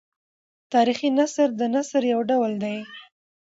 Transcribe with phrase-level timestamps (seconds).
[0.73, 2.77] تاریخي نثر د نثر یو ډول دﺉ.